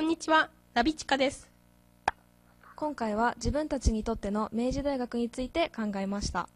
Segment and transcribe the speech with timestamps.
[0.00, 1.50] にちは、ナビチカです。
[2.76, 6.48] 今回は自分たちにとっての明治大学について考えました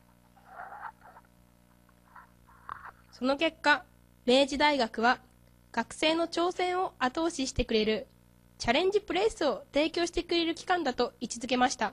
[3.13, 3.85] その結果、
[4.25, 5.19] 明治大学は
[5.71, 8.07] 学生の挑戦を後押ししてくれる
[8.57, 11.93] チャレンジプレイスを提供してくれる機関だと位置づけました。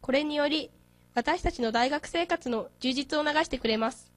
[0.00, 0.70] これにより、
[1.14, 4.12] 私たちの大学生活の充実を流してくれます。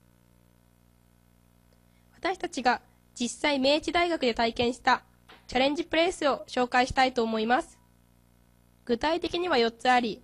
[2.14, 2.82] 私たちが
[3.20, 5.02] 実際明治大学で体験した
[5.48, 7.80] チャレンジプレイスを紹介したいと思います。
[8.86, 10.22] 具体的には4つあり、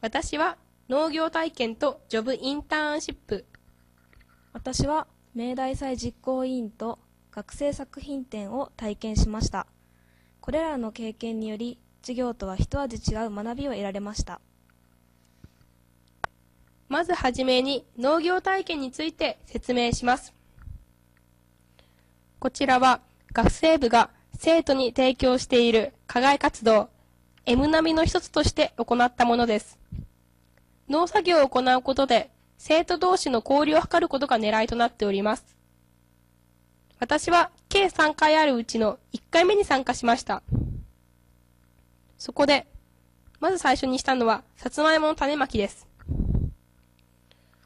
[0.00, 0.56] 私は
[0.88, 3.44] 農業体験とジョブインターンシップ、
[4.52, 6.98] 私は明大祭実行委員と
[7.30, 9.66] 学生作品展を体験しました
[10.40, 14.40] これらの経験により授業とは一味違う学びを得られました
[16.88, 20.32] まずはじめに農業体験について説明します。
[22.38, 23.00] こちらは
[23.32, 26.90] 学生部が生徒に提供している課外活動
[27.46, 29.78] M 並みの一つとして行ったものです。
[30.88, 35.56] 農作業を行うことで生徒同士の交流を図ることが狙いとなっております。
[36.98, 40.42] 私は計3回あるうちの1回目に参加しました。
[42.18, 42.66] そこで、
[43.40, 45.86] まず最初にしたのは、さつまいもの種まきです。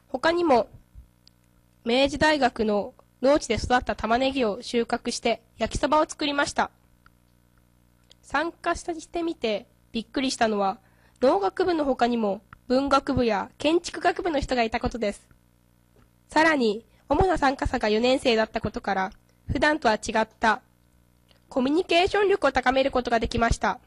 [0.09, 0.67] 他にも、
[1.85, 6.71] 明治大学の農地で育った玉ねぎを収穫して焼きそばを作りました。
[8.21, 10.79] 参加してみてびっくりしたのは、
[11.21, 15.27] 農学部の他にも文学部や建築学部の人がいたことです。
[16.29, 19.11] さらに、主な参加者が4年生だったことから、
[19.51, 20.61] 普段とは違った
[21.49, 23.81] コミュニケーション力を高めることができました。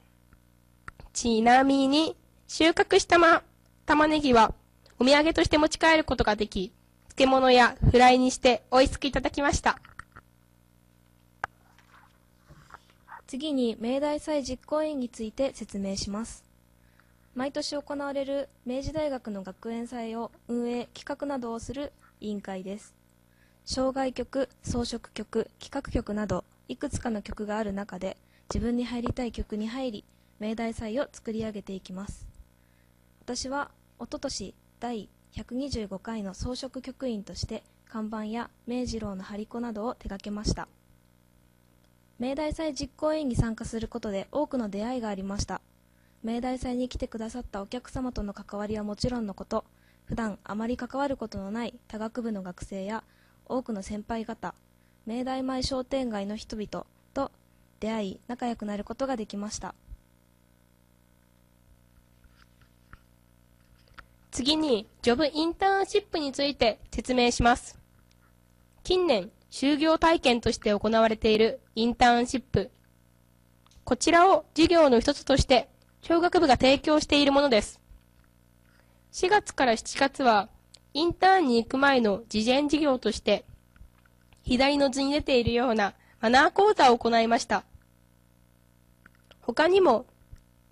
[1.15, 2.15] ちなみに、
[2.47, 3.43] 収穫したま、
[3.87, 4.53] 玉ねぎは、
[4.99, 6.75] お土産として持ち帰ることができ、
[7.17, 9.79] 漬物やフライにして美味しくいただきました。
[13.29, 16.43] 次に明大祭実行委員について説明します。
[17.37, 22.95] 毎年行われる明治大学の学園祭を運営企画などをする委員会です。
[23.65, 28.17] 障害曲装飾曲企画曲などいくつかの曲がある中で
[28.53, 30.05] 自分に入りたい曲に入り
[30.41, 32.27] 明大祭を作り上げていきます。
[33.21, 33.71] 私は
[34.01, 40.69] おととし第125回の装飾局員として看板や明治郎の張り子などを手掛けました。
[42.21, 45.61] 明大祭実行委員に参加することで多くの出会いがありました。
[46.23, 49.65] 明大祭に来てくださったお客様との関わりはもちろんのこと
[50.07, 53.05] 普段あまり関わることのない他学部の学生や
[53.47, 54.55] 多くの先輩方
[55.05, 57.31] 明大前商店街の人々と
[57.81, 59.75] 出会い仲良くなることができました。
[64.35, 67.79] 次に、ジョブインターンシップについて説明します。
[68.83, 72.73] 近年、就業体験として行われているインターンシップ。
[73.85, 75.69] こちらを授業の一つとして、
[76.03, 77.81] 小学部が提供しているものです。
[79.13, 80.49] 4月から7月は、
[80.95, 83.45] インターンに行く前の事前授業として、
[84.43, 87.65] 左の図に出ているようなマナー講座を行いました。
[89.43, 90.07] 他にも、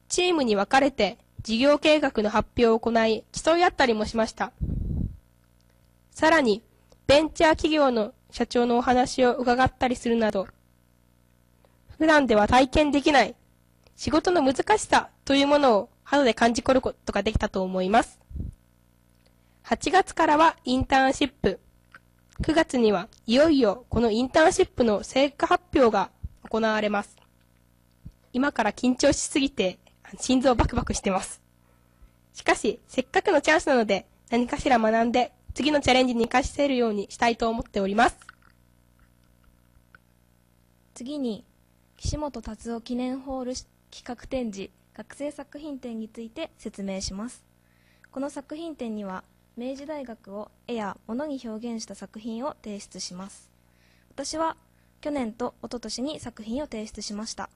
[0.08, 4.52] チームに分かれて事業計画の発表を行い、競い合ったりもしました。
[6.10, 6.62] さらに、
[7.06, 10.46] ベンチャー企業の社長のお話を伺ったりするなど、
[11.98, 13.34] 普段では体験できない
[13.96, 18.18] 仕事の難しさというものを肌で感じ取ることができたと思います。
[19.64, 21.60] 8月からはインターンシップ。
[22.40, 26.10] 9月にはいよいよこのインターンシップの成果発表が
[26.48, 27.16] 行われます。
[28.32, 29.78] 今から緊張しすぎて
[30.18, 31.40] 心臓バクバクしてます。
[32.32, 38.32] しかし、せっかくのチャンスなので、何かしら学んで、次のチャレンジに活かせるようにしたいと思っております。
[40.94, 41.44] 次に
[41.96, 43.54] 岸本達夫記念ホール
[43.90, 47.42] 企画展示学生作品展について説明します
[48.10, 49.24] この作品展には
[49.56, 53.50] 明治大学を絵や物に表現した作品を提出します
[54.10, 54.56] 私は
[55.00, 57.48] 去年と一昨年に作品を提出しました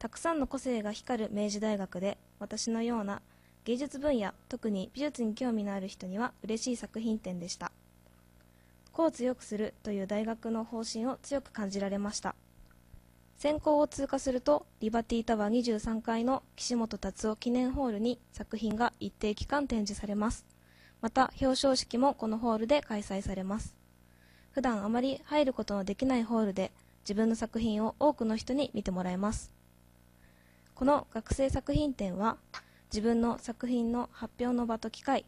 [0.00, 3.20] たくさんの個性が光る明治大学で私のような
[3.66, 7.70] 芸術分野特に美術に興味のある人には嬉しい作品展でした。
[8.92, 12.34] 個を強くするという大学の方針を強く感じられました。
[13.36, 20.46] 選考を通過するとリバティタワー23階の岸本達夫記念ホールに作品が一定期間展示されます。
[21.02, 23.76] また表彰式もこのホールで開催されます。
[24.52, 29.59] 普段あまり入ることのできないホールで自分の作品を多くの人に見てもらえます。
[30.80, 32.38] この学生作品展は
[32.90, 35.26] 自分の作品の発表の場と機会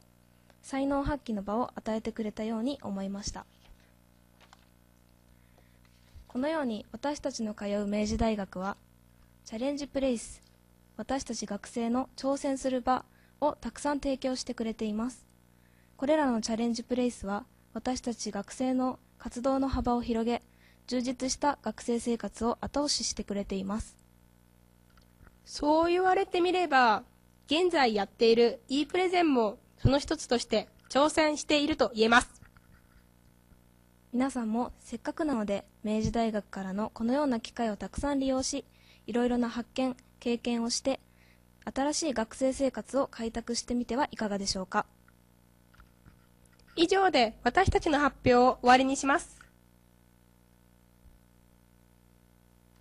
[0.62, 3.44] 才能発揮の場を与えてくれたように思いました。
[6.26, 8.78] このように私たちの通う明治大学は
[9.44, 10.40] チャレンジプレイス
[10.96, 13.05] 私たち学生の挑戦する場
[13.43, 15.26] をたくさん提供してくれています。
[15.98, 17.44] これらのチャレンジプレイスは
[17.75, 20.40] 私たち学生の活動の幅を広げ
[20.87, 24.01] 充実した学生生活を後押ししてくれています。
[25.44, 27.04] そう言われてみれば、
[27.46, 32.42] 現在やっている e プレゼンもその一つとして挑戦していると言えます。
[34.12, 38.66] 皆さんもせっかくなので明治大学からのこのような機会をたくさん利用し
[39.06, 41.00] いろいろな発見経験をして
[41.64, 44.84] 新しい学生生活を開拓してみてはいかがでしょうか
[46.76, 49.41] 以上で私たちの発表を終わりにします。